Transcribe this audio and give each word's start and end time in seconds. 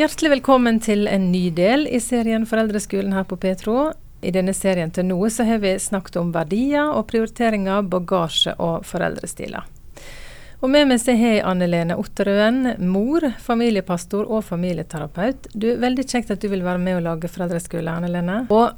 Hjertelig 0.00 0.30
velkommen 0.30 0.78
til 0.80 1.04
en 1.12 1.26
ny 1.28 1.50
del 1.52 1.82
i 1.84 1.98
serien 2.00 2.46
Foreldreskolen 2.48 3.12
her 3.12 3.26
på 3.28 3.36
Petro. 3.36 3.90
I 4.24 4.30
denne 4.32 4.54
serien 4.56 4.88
til 4.96 5.04
nå 5.10 5.18
så 5.28 5.44
har 5.44 5.58
vi 5.60 5.74
snakket 5.76 6.14
om 6.16 6.30
verdier 6.32 6.88
og 6.88 7.02
prioriteringer, 7.10 7.82
bagasje 7.84 8.54
og 8.56 8.86
foreldrestiler. 8.88 9.66
Og 10.64 10.72
med 10.72 10.88
meg 10.88 11.02
så 11.02 11.12
har 11.18 11.34
jeg 11.34 11.42
Anne 11.50 11.68
Lene 11.68 11.98
Otterøen, 12.00 12.78
mor, 12.80 13.26
familiepastor 13.44 14.24
og 14.24 14.46
familieterapeut. 14.46 15.50
Du, 15.52 15.68
Veldig 15.82 16.06
kjekt 16.08 16.32
at 16.32 16.40
du 16.40 16.48
vil 16.48 16.64
være 16.64 16.80
med 16.80 17.02
og 17.02 17.04
lage 17.04 17.28
foreldreskole, 17.34 17.92
Anne 17.92 18.08
Lene. 18.08 18.38
Og 18.48 18.70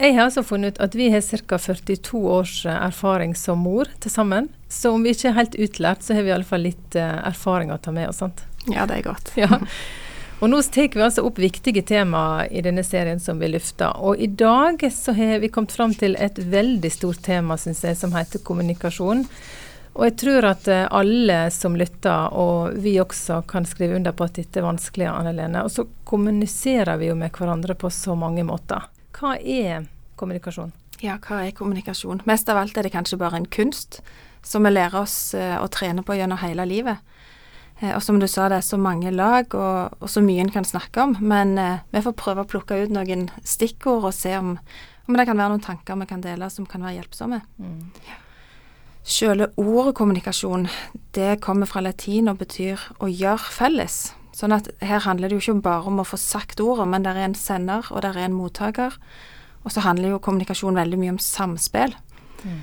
jeg 0.00 0.16
har 0.16 0.30
altså 0.30 0.40
funnet 0.46 0.78
ut 0.78 0.84
at 0.86 0.96
vi 0.96 1.10
har 1.12 1.20
ca. 1.20 1.58
42 1.60 2.22
års 2.38 2.54
erfaring 2.64 3.36
som 3.36 3.60
mor 3.60 3.92
til 4.00 4.14
sammen. 4.14 4.48
Så 4.72 4.94
om 4.96 5.04
vi 5.04 5.12
ikke 5.12 5.34
er 5.34 5.42
helt 5.42 5.58
utlært, 5.66 6.00
så 6.00 6.16
har 6.16 6.24
vi 6.24 6.32
iallfall 6.32 6.64
litt 6.64 6.96
uh, 6.96 7.20
erfaring 7.28 7.74
å 7.74 7.76
ta 7.76 7.92
med 7.92 8.08
oss. 8.08 8.22
sant? 8.24 8.46
Ja, 8.72 8.86
det 8.88 9.02
er 9.02 9.10
godt. 9.10 9.34
Ja. 9.36 9.60
Og 10.42 10.50
nå 10.50 10.58
tar 10.74 10.88
vi 10.90 11.02
altså 11.04 11.22
opp 11.22 11.36
viktige 11.38 11.84
tema 11.86 12.42
i 12.50 12.64
denne 12.66 12.82
serien 12.82 13.20
som 13.22 13.38
vi 13.38 13.46
lufter. 13.52 13.94
Og 14.02 14.18
i 14.18 14.26
dag 14.26 14.80
så 14.90 15.14
har 15.14 15.38
vi 15.38 15.50
kommet 15.54 15.70
fram 15.70 15.92
til 15.94 16.16
et 16.18 16.40
veldig 16.50 16.90
stort 16.90 17.20
tema, 17.22 17.54
syns 17.54 17.84
jeg, 17.86 17.94
som 18.00 18.10
heter 18.16 18.42
kommunikasjon. 18.42 19.22
Og 19.92 20.02
jeg 20.08 20.16
tror 20.18 20.48
at 20.48 20.66
eh, 20.72 20.88
alle 20.90 21.36
som 21.54 21.76
lytter, 21.78 22.34
og 22.34 22.74
vi 22.82 22.96
også, 22.98 23.44
kan 23.46 23.68
skrive 23.70 24.00
under 24.00 24.16
på 24.18 24.26
at 24.26 24.40
dette 24.40 24.58
er 24.58 24.66
vanskelig, 24.66 25.06
Anne 25.12 25.36
Lene. 25.36 25.62
Og 25.62 25.70
så 25.70 25.86
kommuniserer 26.10 26.98
vi 26.98 27.12
jo 27.12 27.16
med 27.22 27.30
hverandre 27.38 27.78
på 27.78 27.92
så 27.94 28.18
mange 28.18 28.42
måter. 28.48 28.88
Hva 29.14 29.36
er 29.38 29.86
kommunikasjon? 30.18 30.74
Ja, 31.04 31.20
hva 31.22 31.44
er 31.46 31.54
kommunikasjon? 31.54 32.26
Mest 32.26 32.50
av 32.50 32.58
alt 32.58 32.74
er 32.74 32.88
det 32.88 32.94
kanskje 32.96 33.20
bare 33.20 33.38
en 33.38 33.46
kunst 33.46 34.00
som 34.42 34.66
vi 34.66 34.74
lærer 34.74 35.04
oss 35.04 35.36
uh, 35.38 35.60
å 35.62 35.70
trene 35.70 36.02
på 36.02 36.18
gjennom 36.18 36.40
hele 36.42 36.66
livet. 36.66 36.98
Eh, 37.82 37.92
og 37.96 38.02
som 38.04 38.20
du 38.22 38.28
sa, 38.30 38.46
det 38.48 38.60
er 38.60 38.66
så 38.66 38.78
mange 38.80 39.10
lag 39.14 39.52
og, 39.58 39.98
og 39.98 40.10
så 40.10 40.22
mye 40.24 40.44
en 40.44 40.54
kan 40.54 40.66
snakke 40.66 41.02
om. 41.02 41.16
Men 41.20 41.56
eh, 41.58 41.84
vi 41.92 42.04
får 42.04 42.16
prøve 42.18 42.44
å 42.44 42.48
plukke 42.48 42.78
ut 42.84 42.94
noen 42.94 43.28
stikkord 43.44 44.08
og 44.08 44.16
se 44.16 44.36
om, 44.38 44.56
om, 45.08 45.18
det 45.18 45.26
kan 45.28 45.38
være 45.38 45.56
noen 45.56 45.64
tanker 45.64 45.98
vi 46.00 46.10
kan 46.10 46.24
dele 46.24 46.50
som 46.52 46.68
kan 46.68 46.84
være 46.86 47.00
hjelpsomme. 47.00 47.42
Mm. 47.58 47.86
Selve 49.02 49.50
ordet 49.58 49.96
kommunikasjon, 49.98 50.68
det 51.16 51.40
kommer 51.42 51.66
fra 51.66 51.82
latin 51.82 52.30
og 52.30 52.38
betyr 52.38 52.80
å 53.02 53.10
gjøre 53.10 53.50
felles. 53.50 54.12
Sånn 54.32 54.54
at 54.54 54.70
her 54.80 55.02
handler 55.04 55.28
det 55.28 55.36
jo 55.36 55.42
ikke 55.42 55.64
bare 55.66 55.90
om 55.90 55.98
å 56.00 56.06
få 56.06 56.16
sagt 56.20 56.62
ordet, 56.62 56.86
men 56.88 57.02
det 57.04 57.10
er 57.12 57.26
en 57.26 57.34
sender, 57.36 57.88
og 57.90 58.04
det 58.04 58.12
er 58.12 58.22
en 58.22 58.36
mottaker. 58.36 58.94
Og 59.66 59.74
så 59.74 59.82
handler 59.84 60.14
jo 60.14 60.22
kommunikasjon 60.22 60.78
veldig 60.78 61.00
mye 61.02 61.16
om 61.16 61.20
samspill. 61.22 61.92
Mm. 62.46 62.62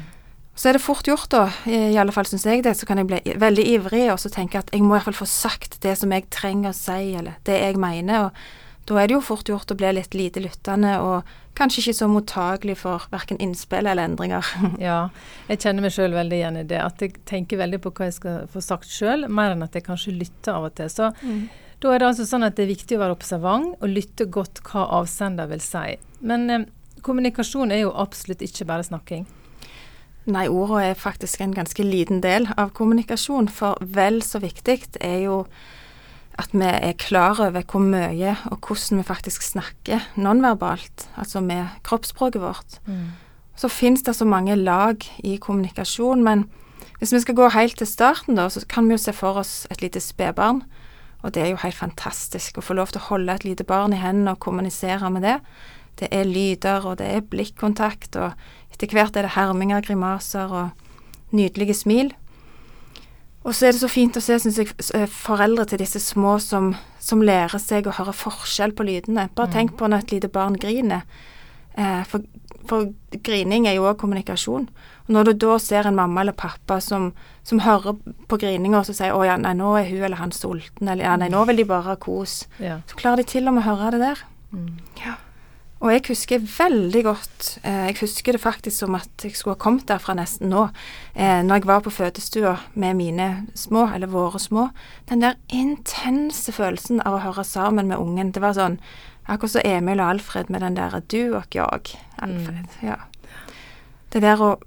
Så 0.59 0.67
er 0.67 0.75
det 0.75 0.83
fort 0.83 1.07
gjort, 1.07 1.29
da, 1.31 1.45
i 1.71 1.95
alle 1.95 2.11
fall 2.11 2.27
syns 2.27 2.43
jeg 2.43 2.65
det, 2.65 2.73
så 2.75 2.87
kan 2.87 2.99
jeg 2.99 3.07
bli 3.07 3.35
veldig 3.39 3.63
ivrig 3.77 4.09
og 4.11 4.17
så 4.19 4.31
tenke 4.33 4.59
at 4.59 4.73
jeg 4.75 4.83
må 4.83 4.91
i 4.91 4.97
hvert 4.97 5.07
fall 5.07 5.21
få 5.21 5.27
sagt 5.31 5.77
det 5.85 5.93
som 5.95 6.11
jeg 6.11 6.25
trenger 6.35 6.73
å 6.73 6.75
si, 6.75 7.13
eller 7.15 7.37
det 7.47 7.61
jeg 7.61 7.77
mener. 7.79 8.27
og 8.27 8.89
Da 8.89 8.97
er 8.99 9.07
det 9.07 9.15
jo 9.15 9.21
fort 9.23 9.47
gjort 9.47 9.71
å 9.71 9.77
bli 9.79 9.93
litt 9.95 10.17
lite 10.19 10.43
lyttende 10.43 10.97
og 10.99 11.29
kanskje 11.55 11.85
ikke 11.85 11.95
så 12.01 12.09
mottagelig 12.11 12.75
for 12.81 13.07
verken 13.13 13.39
innspill 13.39 13.87
eller 13.87 14.09
endringer. 14.09 14.51
ja, 14.89 14.99
jeg 15.47 15.63
kjenner 15.63 15.87
meg 15.87 15.95
sjøl 15.95 16.19
veldig 16.19 16.41
igjen 16.41 16.59
i 16.59 16.67
det. 16.67 16.83
At 16.83 17.07
jeg 17.07 17.15
tenker 17.29 17.63
veldig 17.63 17.79
på 17.85 17.95
hva 17.95 18.11
jeg 18.11 18.19
skal 18.19 18.51
få 18.51 18.63
sagt 18.67 18.91
sjøl, 18.91 19.29
mer 19.31 19.55
enn 19.55 19.63
at 19.63 19.79
jeg 19.79 19.87
kanskje 19.87 20.17
lytter 20.17 20.59
av 20.59 20.67
og 20.67 20.75
til. 20.75 20.91
Så 20.91 21.13
mm. 21.23 21.41
da 21.79 21.95
er 21.95 22.03
det 22.03 22.11
altså 22.11 22.27
sånn 22.27 22.47
at 22.47 22.59
det 22.59 22.67
er 22.67 22.73
viktig 22.75 22.99
å 22.99 23.05
være 23.05 23.15
observant 23.15 23.79
og 23.79 23.95
lytte 23.95 24.27
godt 24.27 24.59
hva 24.67 24.89
avsender 24.99 25.47
vil 25.55 25.63
si. 25.63 25.87
Men 26.19 26.49
eh, 26.51 26.71
kommunikasjon 26.99 27.71
er 27.71 27.85
jo 27.85 27.95
absolutt 27.95 28.43
ikke 28.43 28.67
bare 28.67 28.91
snakking. 28.91 29.29
Nei, 30.29 30.45
orda 30.51 30.83
er 30.85 30.99
faktisk 30.99 31.41
en 31.41 31.55
ganske 31.55 31.83
liten 31.83 32.21
del 32.21 32.45
av 32.57 32.73
kommunikasjon, 32.77 33.49
for 33.49 33.79
vel 33.81 34.21
så 34.25 34.41
viktig 34.43 34.81
er 35.01 35.23
jo 35.25 35.43
at 36.39 36.53
vi 36.55 36.67
er 36.69 36.95
klar 37.01 37.39
over 37.43 37.65
hvor 37.67 37.83
mye 37.83 38.35
og 38.51 38.61
hvordan 38.63 39.01
vi 39.01 39.07
faktisk 39.07 39.43
snakker 39.43 40.05
nonverbalt, 40.15 41.09
altså 41.19 41.41
med 41.43 41.67
kroppsspråket 41.83 42.41
vårt. 42.41 42.77
Mm. 42.85 43.09
Så 43.59 43.67
finnes 43.67 44.05
det 44.07 44.15
så 44.15 44.25
mange 44.25 44.55
lag 44.55 45.03
i 45.23 45.35
kommunikasjon, 45.35 46.23
men 46.23 46.45
hvis 46.99 47.13
vi 47.13 47.19
skal 47.23 47.35
gå 47.35 47.49
helt 47.55 47.77
til 47.79 47.87
starten, 47.87 48.37
da, 48.39 48.47
så 48.49 48.63
kan 48.69 48.87
vi 48.87 48.95
jo 48.95 49.01
se 49.01 49.13
for 49.15 49.41
oss 49.41 49.65
et 49.71 49.81
lite 49.81 49.99
spedbarn. 50.03 50.61
Og 51.23 51.33
det 51.35 51.43
er 51.43 51.51
jo 51.51 51.59
helt 51.59 51.75
fantastisk 51.75 52.59
å 52.59 52.63
få 52.63 52.77
lov 52.79 52.93
til 52.93 53.01
å 53.01 53.09
holde 53.09 53.35
et 53.35 53.43
lite 53.43 53.65
barn 53.67 53.95
i 53.95 53.99
hendene 53.99 54.35
og 54.35 54.43
kommunisere 54.43 55.09
med 55.11 55.27
det. 55.27 55.37
Det 55.99 56.07
er 56.15 56.27
lyder, 56.27 56.85
og 56.87 56.99
det 57.01 57.09
er 57.11 57.25
blikkontakt, 57.27 58.15
og 58.15 58.31
etter 58.85 58.95
hvert 58.95 59.17
er 59.17 59.27
det 59.27 59.35
herminger, 59.35 59.83
grimaser 59.83 60.51
og 60.55 61.35
nydelige 61.35 61.75
smil. 61.75 62.13
Og 63.43 63.55
så 63.55 63.69
er 63.69 63.73
det 63.75 63.81
så 63.81 63.89
fint 63.91 64.17
å 64.19 64.23
se, 64.23 64.35
syns 64.41 64.59
jeg, 64.59 64.71
eh, 64.95 65.07
foreldre 65.07 65.65
til 65.69 65.79
disse 65.81 66.01
små 66.03 66.37
som, 66.43 66.73
som, 66.99 67.23
lærer 67.23 67.59
seg 67.61 67.87
å 67.87 67.95
høre 67.95 68.13
forskjell 68.15 68.75
på 68.75 68.85
lydene. 68.87 69.29
Bare 69.35 69.49
mm. 69.49 69.55
tenk 69.55 69.77
på 69.79 69.87
når 69.87 70.03
et 70.03 70.15
lite 70.17 70.31
barn 70.31 70.57
griner. 70.59 71.05
Eh, 71.79 72.03
for, 72.09 72.25
for, 72.67 72.89
grining 73.23 73.67
er 73.67 73.77
jo 73.77 73.87
òg 73.87 73.99
kommunikasjon. 74.01 74.67
Og 75.07 75.13
når 75.15 75.29
du 75.29 75.33
da 75.45 75.55
ser 75.63 75.87
en 75.87 75.95
mamma 75.95 76.25
eller 76.25 76.35
pappa 76.35 76.81
som, 76.83 77.13
som 77.47 77.63
hører 77.63 77.95
på 78.27 78.41
grininga 78.41 78.81
og 78.81 78.89
så 78.89 78.97
sier 78.97 79.15
'Å 79.15 79.23
ja, 79.25 79.37
nei, 79.39 79.55
nå 79.57 79.71
er 79.79 79.87
hun 79.87 80.03
eller 80.03 80.19
han 80.19 80.35
sulten', 80.35 80.87
eller 80.87 81.05
'Ja, 81.05 81.15
nei, 81.15 81.31
nå 81.31 81.45
vil 81.47 81.63
de 81.63 81.65
bare 81.65 81.95
ha 81.95 81.95
kos', 81.95 82.45
ja. 82.59 82.81
så 82.85 82.99
klarer 82.99 83.23
de 83.23 83.31
til 83.31 83.47
og 83.47 83.55
med 83.55 83.63
å 83.63 83.71
høre 83.71 83.91
det 83.95 84.03
der. 84.03 84.21
Mm. 84.51 84.77
Ja. 85.05 85.15
Og 85.79 85.93
jeg 85.93 86.01
husker 86.09 86.41
veldig 86.43 87.01
godt 87.07 87.49
eh, 87.63 87.85
Jeg 87.87 87.97
husker 88.01 88.35
det 88.35 88.41
faktisk 88.43 88.81
som 88.81 88.97
at 88.99 89.23
jeg 89.23 89.35
skulle 89.37 89.55
ha 89.55 89.63
kommet 89.63 89.87
derfra 89.87 90.15
nesten 90.17 90.51
nå. 90.51 90.65
Eh, 91.15 91.39
når 91.45 91.61
jeg 91.61 91.69
var 91.69 91.83
på 91.85 91.93
fødestua 91.93 92.55
med 92.73 92.97
mine 92.99 93.29
små, 93.55 93.87
eller 93.95 94.11
våre 94.11 94.39
små. 94.39 94.69
Den 95.09 95.23
der 95.23 95.39
intense 95.47 96.51
følelsen 96.51 96.99
av 97.05 97.15
å 97.15 97.23
høre 97.23 97.45
sammen 97.47 97.87
med 97.87 97.97
ungen. 97.97 98.33
Det 98.35 98.43
var 98.43 98.57
sånn 98.57 98.79
akkurat 99.29 99.55
som 99.55 99.65
Emil 99.65 100.01
og 100.01 100.09
Alfred 100.15 100.49
med 100.49 100.61
den 100.61 100.75
der 100.75 100.99
'du 100.99 101.35
og 101.37 101.55
jeg', 101.55 101.95
Alfred. 102.17 102.67
Mm. 102.81 102.89
Ja. 102.89 102.95
Det 104.11 104.21
der 104.21 104.41
å 104.41 104.59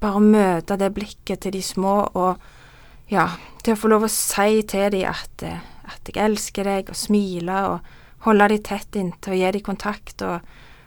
bare 0.00 0.20
møte 0.20 0.76
det 0.76 0.94
blikket 0.94 1.40
til 1.40 1.52
de 1.52 1.62
små, 1.62 2.10
og 2.14 2.36
ja, 3.08 3.28
til 3.62 3.74
å 3.74 3.80
få 3.80 3.88
lov 3.88 4.04
å 4.04 4.08
si 4.08 4.62
til 4.62 4.90
dem 4.92 5.08
at, 5.08 5.42
eh, 5.42 5.60
at 5.84 6.00
jeg 6.04 6.24
elsker 6.24 6.64
deg, 6.64 6.90
og 6.90 6.96
smile, 6.96 7.66
og 7.66 7.80
holde 8.26 8.48
de 8.52 8.58
tett 8.64 8.96
inntil 8.98 9.34
og 9.34 9.40
gi 9.40 9.52
de 9.56 9.62
kontakt 9.64 10.24
og, 10.26 10.46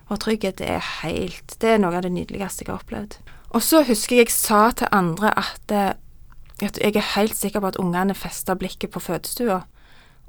og, 0.09 0.17
trygghet, 0.21 0.59
det 0.61 0.69
er 0.75 0.88
helt 1.01 1.55
Det 1.61 1.75
er 1.75 1.81
noe 1.81 1.97
av 1.97 2.05
det 2.05 2.13
nydeligste 2.13 2.66
jeg 2.66 2.73
har 2.73 2.81
opplevd. 2.81 3.17
Og 3.53 3.61
så 3.61 3.83
husker 3.85 4.17
jeg 4.17 4.27
jeg 4.27 4.35
sa 4.35 4.71
til 4.71 4.89
andre 4.91 5.33
at, 5.38 5.72
eh, 5.72 5.93
at 6.66 6.79
jeg 6.81 6.95
er 6.95 7.13
helt 7.16 7.38
sikker 7.38 7.61
på 7.61 7.73
at 7.73 7.79
ungene 7.81 8.16
festa 8.17 8.55
blikket 8.57 8.93
på 8.93 9.01
fødestua. 9.01 9.63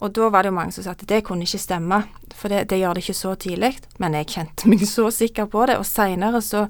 Og 0.03 0.12
da 0.12 0.28
var 0.28 0.43
det 0.43 0.50
jo 0.50 0.56
mange 0.56 0.75
som 0.75 0.84
sa 0.84 0.93
at 0.93 1.04
det 1.09 1.22
kunne 1.25 1.47
ikke 1.47 1.62
stemme, 1.62 2.03
for 2.34 2.50
det, 2.50 2.66
det 2.70 2.81
gjør 2.81 2.97
det 2.97 3.04
ikke 3.04 3.16
så 3.16 3.34
tidlig. 3.34 3.72
Men 4.03 4.16
jeg 4.19 4.32
kjente 4.34 4.69
meg 4.69 4.84
så 4.97 5.10
sikker 5.10 5.48
på 5.50 5.66
det. 5.70 5.78
Og 5.81 5.87
seinere 5.88 6.43
så, 6.43 6.66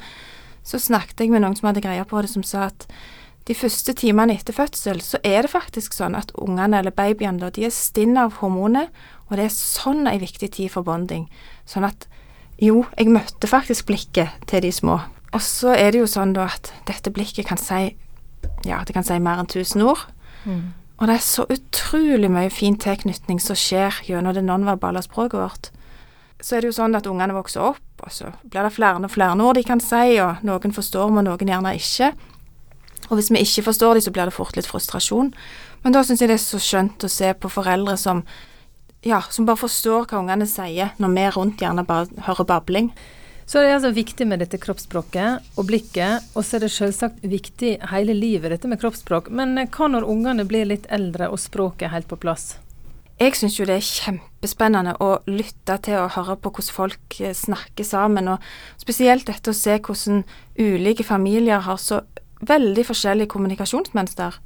så 0.63 0.79
snakket 0.79 1.25
jeg 1.25 1.35
med 1.35 1.45
noen 1.45 1.57
som 1.59 1.71
hadde 1.71 1.85
greie 1.85 2.05
på 2.05 2.23
det, 2.23 2.31
som 2.31 2.45
sa 2.47 2.69
at 2.71 2.87
de 3.45 3.55
første 3.57 3.93
timene 3.93 4.39
etter 4.39 4.57
fødsel, 4.57 5.03
så 5.05 5.21
er 5.25 5.45
det 5.45 5.53
faktisk 5.53 5.93
sånn 5.97 6.17
at 6.17 6.33
ungene, 6.41 6.79
eller 6.81 6.95
babyene, 6.97 7.51
de 7.53 7.67
er 7.69 7.75
stinn 7.75 8.17
av 8.21 8.39
hormoner, 8.41 8.89
og 9.29 9.37
det 9.37 9.49
er 9.49 9.53
sånn 9.53 10.09
ei 10.09 10.17
viktig 10.23 10.51
tid 10.57 10.73
for 10.73 10.87
bonding. 10.87 11.27
Sånn 11.69 11.85
at 11.85 12.07
jo, 12.63 12.85
jeg 12.97 13.13
møtte 13.13 13.51
faktisk 13.51 13.91
blikket 13.91 14.33
til 14.49 14.65
de 14.65 14.73
små. 14.73 15.01
Og 15.35 15.43
så 15.43 15.75
er 15.75 15.93
det 15.93 16.01
jo 16.01 16.09
sånn 16.09 16.33
da 16.37 16.47
at 16.53 16.71
dette 16.89 17.13
blikket 17.13 17.49
kan 17.51 17.61
si 17.61 17.97
ja, 18.65 18.81
det 18.87 18.95
kan 18.95 19.05
si 19.05 19.17
mer 19.21 19.41
enn 19.41 19.51
tusen 19.51 19.83
ord. 19.85 20.05
Mm. 20.45 20.73
Og 21.01 21.09
det 21.09 21.17
er 21.17 21.25
så 21.25 21.47
utrolig 21.51 22.31
mye 22.31 22.53
fin 22.53 22.77
tilknytning 22.81 23.41
som 23.43 23.59
skjer 23.59 24.05
gjennom 24.07 24.37
det 24.37 24.45
nonverbale 24.47 25.03
språket 25.05 25.41
vårt. 25.41 25.71
Så 26.41 26.57
er 26.57 26.63
det 26.63 26.71
jo 26.71 26.77
sånn 26.77 26.95
at 26.97 27.09
ungene 27.09 27.35
vokser 27.35 27.65
opp, 27.73 27.83
og 28.05 28.13
så 28.13 28.31
blir 28.45 28.67
det 28.67 28.75
flere 28.77 29.01
og 29.01 29.13
flere 29.13 29.35
ord 29.41 29.59
de 29.59 29.65
kan 29.67 29.83
si, 29.83 30.19
og 30.23 30.45
noen 30.47 30.77
forstår 30.77 31.11
vi, 31.11 31.19
og 31.23 31.27
noen 31.27 31.51
gjerne 31.51 31.75
ikke. 31.79 32.13
Og 33.11 33.19
hvis 33.19 33.31
vi 33.33 33.43
ikke 33.45 33.67
forstår 33.69 33.99
dem, 33.99 34.07
så 34.07 34.13
blir 34.15 34.31
det 34.31 34.37
fort 34.37 34.57
litt 34.57 34.71
frustrasjon. 34.71 35.33
Men 35.85 35.95
da 35.95 36.05
syns 36.05 36.23
jeg 36.23 36.31
det 36.33 36.39
er 36.39 36.45
så 36.45 36.61
skjønt 36.63 37.05
å 37.05 37.13
se 37.13 37.33
på 37.37 37.53
foreldre 37.53 37.97
som 38.01 38.25
ja, 39.05 39.21
som 39.31 39.45
bare 39.45 39.61
forstår 39.61 40.07
hva 40.09 40.23
ungene 40.23 40.47
sier, 40.49 40.95
når 40.97 41.13
vi 41.13 41.27
rundt 41.35 41.61
gjerne 41.61 41.85
bare 41.85 42.25
hører 42.25 42.49
babling. 42.49 42.89
Så 43.45 43.61
det 43.61 43.69
er 43.69 43.77
altså 43.77 43.93
viktig 43.93 44.25
med 44.25 44.41
dette 44.41 44.57
kroppsspråket 44.61 45.57
og 45.61 45.67
blikket, 45.69 46.25
og 46.33 46.47
så 46.47 46.57
er 46.57 46.65
det 46.65 46.73
selvsagt 46.73 47.25
viktig 47.29 47.75
hele 47.91 48.17
livet, 48.17 48.49
dette 48.55 48.71
med 48.71 48.81
kroppsspråk. 48.81 49.29
Men 49.29 49.59
eh, 49.61 49.69
hva 49.69 49.91
når 49.93 50.09
ungene 50.09 50.47
blir 50.49 50.65
litt 50.71 50.89
eldre 50.93 51.29
og 51.29 51.43
språket 51.43 51.91
er 51.91 51.99
helt 51.99 52.09
på 52.09 52.21
plass? 52.23 52.55
Jeg 53.21 53.37
syns 53.39 53.61
jo 53.61 53.67
det 53.69 53.77
er 53.77 53.85
kjempespennende 53.87 54.97
å 55.05 55.11
lytte 55.29 55.77
til 55.85 56.01
og 56.01 56.17
høre 56.17 56.35
på 56.41 56.55
hvordan 56.57 56.77
folk 56.81 57.21
eh, 57.21 57.37
snakker 57.37 57.85
sammen, 57.87 58.33
og 58.33 58.81
spesielt 58.81 59.29
dette 59.29 59.53
å 59.53 59.59
se 59.59 59.77
hvordan 59.77 60.25
ulike 60.57 61.05
familier 61.05 61.63
har 61.69 61.77
så 61.83 62.01
veldig 62.49 62.85
forskjellig 62.89 63.29
kommunikasjonsmønster. 63.33 64.41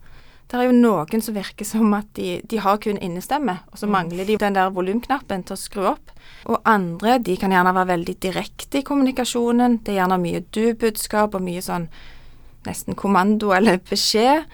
Det 0.48 0.56
er 0.56 0.70
jo 0.70 0.76
noen 0.76 1.20
som 1.20 1.36
virker 1.36 1.66
som 1.68 1.92
at 1.92 2.08
de, 2.16 2.38
de 2.48 2.60
har 2.64 2.78
kun 2.80 2.96
innestemme, 3.04 3.58
og 3.68 3.80
så 3.80 3.88
mm. 3.88 3.92
mangler 3.92 4.28
de 4.28 4.38
den 4.40 4.56
der 4.56 4.70
volumknappen 4.72 5.44
til 5.44 5.58
å 5.58 5.60
skru 5.60 5.82
opp. 5.90 6.14
Og 6.48 6.62
andre, 6.68 7.18
de 7.20 7.36
kan 7.36 7.52
gjerne 7.52 7.74
være 7.76 7.90
veldig 7.92 8.14
direkte 8.24 8.80
i 8.80 8.86
kommunikasjonen. 8.86 9.82
Det 9.84 9.92
er 9.92 10.00
gjerne 10.00 10.20
mye 10.22 10.40
du-budskap 10.56 11.36
og 11.36 11.44
mye 11.44 11.64
sånn 11.64 11.90
nesten 12.64 12.96
kommando 12.98 13.52
eller 13.56 13.80
beskjed. 13.90 14.48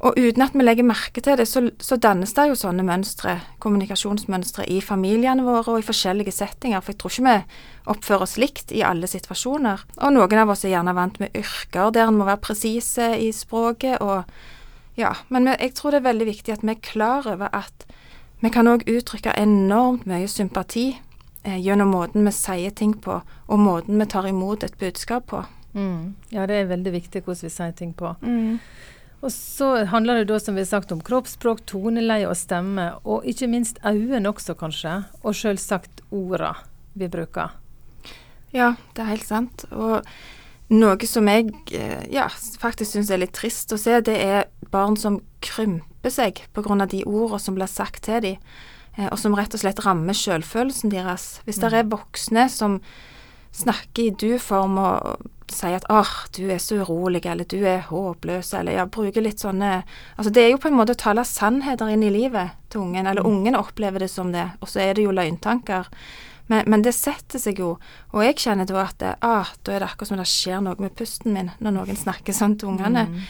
Og 0.00 0.16
uten 0.16 0.40
at 0.40 0.54
vi 0.56 0.64
legger 0.64 0.86
merke 0.88 1.20
til 1.20 1.36
det, 1.36 1.44
så, 1.48 1.66
så 1.76 1.98
dannes 2.00 2.32
det 2.32 2.46
jo 2.48 2.56
sånne 2.56 2.84
mønstre, 2.86 3.34
kommunikasjonsmønstre, 3.60 4.64
i 4.72 4.78
familiene 4.80 5.44
våre 5.44 5.74
og 5.74 5.82
i 5.82 5.84
forskjellige 5.84 6.32
settinger. 6.32 6.80
For 6.80 6.94
jeg 6.94 7.00
tror 7.02 7.12
ikke 7.12 7.26
vi 7.26 7.90
oppfører 7.92 8.24
oss 8.24 8.38
likt 8.40 8.72
i 8.72 8.80
alle 8.86 9.10
situasjoner. 9.10 9.84
Og 10.00 10.14
noen 10.16 10.40
av 10.40 10.54
oss 10.54 10.64
er 10.64 10.72
gjerne 10.72 10.96
vant 10.96 11.20
med 11.20 11.36
yrker 11.36 11.92
der 11.92 12.08
en 12.08 12.16
må 12.16 12.28
være 12.28 12.40
presise 12.48 13.12
i 13.20 13.28
språket 13.36 14.00
og 14.00 14.24
Ja. 14.98 15.14
Men 15.28 15.46
jeg 15.46 15.72
tror 15.78 15.94
det 15.94 16.00
er 16.00 16.10
veldig 16.10 16.26
viktig 16.26 16.52
at 16.52 16.64
vi 16.64 16.72
er 16.74 16.80
klar 16.82 17.24
over 17.30 17.48
at 17.56 17.86
vi 18.40 18.50
kan 18.52 18.68
òg 18.68 18.82
uttrykke 18.88 19.32
enormt 19.38 20.06
mye 20.08 20.28
sympati 20.28 20.98
eh, 21.44 21.56
gjennom 21.60 21.92
måten 21.94 22.24
vi 22.24 22.32
sier 22.32 22.74
ting 22.76 22.94
på, 23.00 23.20
og 23.20 23.58
måten 23.60 24.00
vi 24.00 24.06
tar 24.08 24.28
imot 24.28 24.64
et 24.64 24.76
budskap 24.80 25.28
på. 25.30 25.42
Mm. 25.72 26.16
Ja, 26.32 26.46
det 26.46 26.56
er 26.56 26.72
veldig 26.72 26.92
viktig 26.92 27.22
hvordan 27.22 27.46
vi 27.46 27.52
sier 27.52 27.76
ting 27.76 27.92
på. 27.96 28.14
Mm. 28.20 28.58
Og 29.20 29.32
så 29.32 29.84
handler 29.90 30.22
det 30.22 30.30
da, 30.30 30.38
som 30.40 30.56
vi 30.56 30.64
har 30.64 30.70
sagt, 30.70 30.92
om 30.92 31.02
kroppsspråk, 31.04 31.60
toneleie 31.68 32.28
og 32.28 32.38
stemme, 32.40 32.86
og 33.04 33.26
ikke 33.28 33.50
minst 33.52 33.80
øynene 33.84 34.32
også, 34.32 34.56
kanskje, 34.56 35.02
og 35.20 35.36
selvsagt 35.36 36.00
orda 36.10 36.54
vi 36.96 37.08
bruker. 37.12 37.52
Ja, 38.56 38.74
det 38.96 39.04
er 39.04 39.12
helt 39.12 39.28
sant. 39.28 39.66
Og 39.70 40.06
noe 40.72 41.10
som 41.10 41.28
jeg 41.30 41.52
eh, 41.76 42.02
ja, 42.14 42.26
faktisk 42.62 42.96
syns 42.96 43.12
er 43.12 43.20
litt 43.22 43.36
trist 43.36 43.72
å 43.74 43.78
se, 43.80 44.00
det 44.06 44.16
er 44.16 44.48
barn 44.72 44.96
som 44.98 45.20
krymper 45.44 46.12
seg 46.14 46.40
pga. 46.54 46.86
de 46.86 47.04
ordene 47.04 47.42
som 47.42 47.54
blir 47.58 47.70
sagt 47.70 48.04
til 48.08 48.22
dem, 48.24 48.36
eh, 48.96 49.08
og 49.10 49.18
som 49.18 49.36
rett 49.36 49.54
og 49.54 49.60
slett 49.60 49.84
rammer 49.84 50.16
selvfølelsen 50.16 50.90
deres. 50.90 51.40
Hvis 51.44 51.60
mm. 51.60 51.68
det 51.68 51.78
er 51.78 51.92
voksne 51.92 52.48
som 52.48 52.80
snakker 53.52 54.02
i 54.02 54.14
du-form 54.14 54.78
og 54.78 55.28
sier 55.50 55.80
at 55.80 55.86
'åh, 55.90 56.10
du 56.36 56.50
er 56.50 56.58
så 56.58 56.80
urolig', 56.84 57.26
eller 57.26 57.44
'du 57.44 57.64
er 57.66 57.86
håpløs', 57.88 58.54
eller 58.58 58.72
ja, 58.72 58.86
bruker 58.86 59.20
litt 59.20 59.40
sånne 59.40 59.82
Altså 60.18 60.30
det 60.30 60.42
er 60.42 60.50
jo 60.50 60.58
på 60.58 60.68
en 60.68 60.78
måte 60.78 60.94
å 60.94 61.02
tale 61.02 61.24
sannheter 61.24 61.88
inn 61.88 62.02
i 62.02 62.10
livet 62.10 62.50
til 62.70 62.80
ungen, 62.80 63.06
eller 63.06 63.22
mm. 63.22 63.30
ungen 63.30 63.54
opplever 63.56 63.98
det 63.98 64.10
som 64.10 64.32
det, 64.32 64.50
og 64.60 64.68
så 64.68 64.80
er 64.80 64.94
det 64.94 65.02
jo 65.02 65.10
løgntanker. 65.10 65.86
Men, 66.46 66.64
men, 66.66 66.82
det 66.82 66.94
setter 66.94 67.38
seg 67.38 67.58
jo, 67.58 67.78
og 68.12 68.24
jeg 68.24 68.38
kjenner 68.42 68.66
da 68.66 68.82
at 68.82 68.98
det, 68.98 69.14
ah, 69.22 69.46
da 69.62 69.72
er 69.72 69.80
det 69.80 69.86
akkurat 69.86 70.08
som 70.08 70.18
det 70.18 70.26
skjer 70.26 70.60
noe 70.60 70.74
med 70.78 70.96
pusten 70.98 71.32
min 71.32 71.50
når 71.60 71.76
noen 71.76 71.96
snakker 71.96 72.34
sånn 72.34 72.56
til 72.58 72.72
ungene. 72.72 73.06
Mm. 73.06 73.20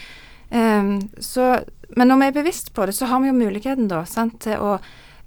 Um, 0.50 0.94
så, 1.20 1.60
men 1.96 2.08
når 2.08 2.16
vi 2.16 2.26
er 2.26 2.38
bevisst 2.40 2.72
på 2.74 2.86
det, 2.86 2.96
så 2.96 3.06
har 3.06 3.20
vi 3.20 3.28
jo 3.28 3.36
muligheten 3.36 3.88
da, 3.92 4.06
sant, 4.08 4.40
til 4.40 4.56
å 4.56 4.78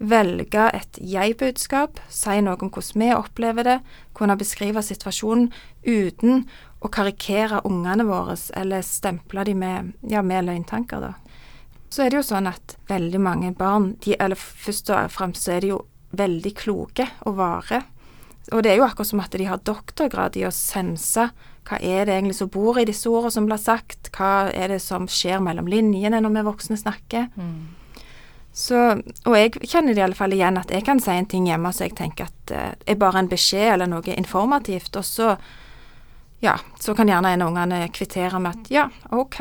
velge 0.03 0.67
et 0.75 0.99
jeg-budskap, 0.99 1.99
si 2.11 2.39
noe 2.43 2.59
om 2.59 2.71
hvordan 2.73 3.03
vi 3.03 3.09
opplever 3.15 3.67
det, 3.67 3.77
kunne 4.17 4.37
beskrive 4.39 4.83
situasjonen 4.83 5.49
uten 5.85 6.43
å 6.83 6.91
karikere 6.91 7.61
ungene 7.67 8.05
våre 8.07 8.35
eller 8.59 8.83
stemple 8.83 9.45
dem 9.47 9.63
med, 9.63 9.93
ja, 10.11 10.21
med 10.25 10.49
løgntanker, 10.49 11.03
da. 11.03 11.13
Så 11.93 12.03
er 12.03 12.11
det 12.11 12.19
jo 12.19 12.25
sånn 12.25 12.49
at 12.49 12.75
veldig 12.89 13.21
mange 13.21 13.51
barn, 13.55 13.93
de, 14.03 14.15
eller 14.17 14.39
først 14.39 14.89
og 14.91 15.11
fremst 15.13 15.47
er 15.47 15.61
de 15.61 15.75
jo 15.75 15.83
veldig 16.17 16.53
kloke 16.57 17.05
og 17.29 17.37
vare. 17.37 17.83
Og 18.51 18.63
det 18.65 18.73
er 18.73 18.79
jo 18.81 18.87
akkurat 18.87 19.11
som 19.11 19.21
at 19.23 19.35
de 19.37 19.45
har 19.47 19.61
doktorgrad 19.61 20.35
i 20.39 20.47
å 20.47 20.53
sense 20.53 21.27
hva 21.63 21.77
er 21.79 22.07
det 22.07 22.17
egentlig 22.17 22.39
som 22.41 22.49
bor 22.51 22.79
i 22.79 22.87
disse 22.87 23.07
ordene 23.07 23.31
som 23.37 23.45
blir 23.47 23.61
sagt, 23.61 24.09
hva 24.17 24.49
er 24.51 24.73
det 24.73 24.81
som 24.83 25.05
skjer 25.07 25.39
mellom 25.43 25.69
linjene 25.71 26.19
når 26.19 26.33
vi 26.35 26.45
voksne 26.49 26.79
snakker. 26.81 27.29
Mm. 27.37 27.82
Så, 28.53 28.77
og 29.25 29.33
jeg 29.33 29.55
kjenner 29.65 29.95
det 29.95 30.01
i 30.03 30.05
alle 30.05 30.17
fall 30.17 30.35
igjen 30.35 30.59
at 30.61 30.69
jeg 30.69 30.85
kan 30.85 30.99
si 31.01 31.09
en 31.09 31.25
ting 31.25 31.47
hjemme 31.49 31.71
så 31.73 31.87
jeg 31.87 31.95
tenker 31.97 32.27
at 32.29 32.35
det 32.51 32.61
uh, 32.61 32.83
er 32.93 32.99
bare 33.01 33.23
en 33.23 33.29
beskjed 33.31 33.71
eller 33.73 33.89
noe 33.89 34.13
informativt, 34.13 34.93
og 34.99 35.05
så 35.07 35.33
ja, 36.43 36.57
så 36.79 36.93
kan 36.93 37.09
gjerne 37.09 37.31
en 37.33 37.41
av 37.41 37.49
ungene 37.49 37.79
kvittere 37.95 38.39
med 38.43 38.59
at 38.59 38.71
ja, 38.73 38.87
OK, 39.15 39.39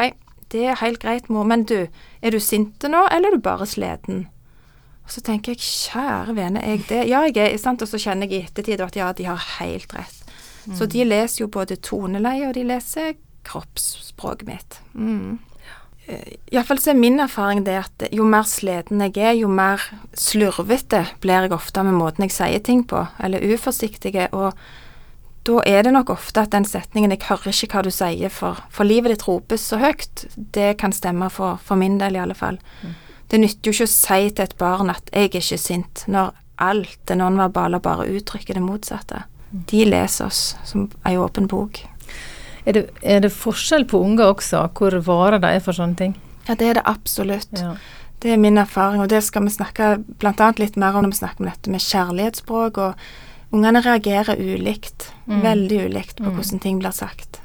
det 0.55 0.65
er 0.65 0.81
helt 0.81 1.03
greit, 1.03 1.29
mor, 1.29 1.45
men 1.49 1.67
du, 1.69 1.89
er 2.23 2.33
du 2.33 2.39
sint 2.41 2.85
nå, 2.89 3.03
eller 3.11 3.33
er 3.33 3.37
du 3.37 3.45
bare 3.45 3.67
sliten? 3.69 4.27
Og 5.03 5.11
så 5.11 5.23
tenker 5.27 5.57
jeg, 5.57 5.65
kjære 5.67 6.37
vene, 6.37 6.63
jeg 6.63 6.85
det? 6.89 7.03
Ja, 7.11 7.25
jeg 7.27 7.37
er, 7.43 7.57
sant, 7.61 7.83
og 7.83 7.91
så 7.91 7.99
kjenner 8.01 8.31
jeg 8.31 8.39
i 8.39 8.47
ettertid 8.47 8.81
at 8.85 8.97
ja, 8.97 9.11
de 9.19 9.27
har 9.27 9.49
helt 9.59 9.93
rett. 9.97 10.35
Mm. 10.65 10.77
Så 10.79 10.87
de 10.87 11.05
leser 11.05 11.43
jo 11.43 11.51
både 11.51 11.81
toneleie, 11.83 12.47
og 12.49 12.55
de 12.55 12.63
leser 12.69 13.17
kroppsspråket 13.49 14.47
mitt. 14.47 14.79
Mm. 14.95 15.41
Iallfall 16.53 16.81
så 16.83 16.93
er 16.93 16.99
min 16.99 17.21
erfaring 17.23 17.65
det 17.67 17.79
at 17.81 18.07
jo 18.13 18.25
mer 18.29 18.47
sliten 18.49 19.03
jeg 19.05 19.17
er, 19.17 19.33
jo 19.39 19.49
mer 19.49 19.83
slurvete 20.19 21.05
blir 21.23 21.47
jeg 21.47 21.55
ofte 21.57 21.85
med 21.87 21.97
måten 21.99 22.27
jeg 22.27 22.35
sier 22.35 22.63
ting 22.65 22.85
på, 22.89 23.05
eller 23.23 23.45
uforsiktige, 23.53 24.29
og 24.33 24.53
da 25.47 25.63
er 25.67 25.83
det 25.83 25.93
nok 25.95 26.13
ofte 26.15 26.45
at 26.45 26.53
den 26.53 26.65
setningen 26.65 27.11
'jeg 27.11 27.27
hører 27.29 27.51
ikke 27.51 27.77
hva 27.77 27.83
du 27.83 27.91
sier, 27.91 28.29
for, 28.29 28.63
for 28.71 28.85
livet 28.85 29.11
ditt 29.11 29.27
ropes 29.27 29.61
så 29.61 29.79
høyt', 29.79 30.27
det 30.37 30.79
kan 30.79 30.93
stemme 30.93 31.31
for, 31.31 31.59
for 31.65 31.75
min 31.75 31.99
del, 31.99 32.17
i 32.17 32.23
alle 32.23 32.35
fall. 32.35 32.59
Mm. 32.83 32.95
Det 33.31 33.41
nytter 33.41 33.71
jo 33.71 33.73
ikke 33.73 33.91
å 33.91 33.97
si 33.97 34.31
til 34.31 34.45
et 34.45 34.59
barn 34.59 34.91
at 34.91 35.11
'jeg 35.13 35.23
er 35.23 35.29
ikke 35.29 35.59
sint', 35.59 36.05
når 36.07 36.33
alt 36.59 36.99
det 37.09 37.17
nonverbale 37.19 37.81
bare 37.81 38.07
uttrykker 38.07 38.55
det 38.55 38.63
motsatte. 38.63 39.25
Mm. 39.53 39.65
De 39.67 39.85
leser 39.85 40.27
oss 40.27 40.57
som 40.65 40.91
ei 41.05 41.17
åpen 41.17 41.49
bok. 41.49 41.83
Er 42.67 42.77
det, 42.77 42.85
er 43.03 43.25
det, 43.25 43.33
forskjell 43.35 43.85
på 43.91 43.99
unger 44.05 44.31
også, 44.37 44.69
hvor 44.79 44.95
vare 45.07 45.41
de 45.43 45.51
er 45.51 45.65
for 45.65 45.75
sånne 45.75 45.99
ting? 45.99 46.15
Ja, 46.47 46.55
det 46.55 46.69
er 46.69 46.79
det 46.79 46.87
absolutt. 46.87 47.59
Ja. 47.59 47.75
Det 48.23 48.31
er 48.31 48.39
min 48.39 48.59
erfaring, 48.59 49.03
og 49.03 49.11
det 49.11 49.23
skal 49.27 49.43
vi 49.49 49.51
snakke 49.51 49.97
bl.a. 50.23 50.53
litt 50.63 50.79
mer 50.79 50.95
om 50.95 51.07
når 51.07 51.17
vi 51.17 51.23
snakker 51.25 51.43
om 51.43 51.51
dette 51.51 51.75
med 51.75 51.83
kjærlighetsspråk. 51.83 52.79
og 52.79 53.53
Ungene 53.53 53.83
reagerer 53.85 54.39
ulikt, 54.39 55.11
mm. 55.27 55.43
veldig 55.43 55.81
ulikt, 55.89 56.21
på 56.23 56.31
mm. 56.31 56.37
hvordan 56.39 56.63
ting 56.63 56.79
blir 56.81 56.95
sagt. 56.95 57.42